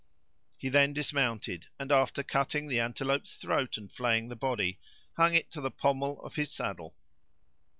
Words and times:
He 0.57 0.69
then 0.69 0.93
dismounted; 0.93 1.67
and, 1.77 1.91
after 1.91 2.23
cutting 2.23 2.67
the 2.67 2.79
antelope's 2.79 3.35
throat 3.35 3.77
and 3.77 3.91
flaying 3.91 4.29
the 4.29 4.35
body, 4.35 4.79
hung 5.15 5.35
it 5.35 5.51
to 5.51 5.61
the 5.61 5.69
pommel 5.69 6.19
of 6.23 6.37
his 6.37 6.51
saddle. 6.51 6.95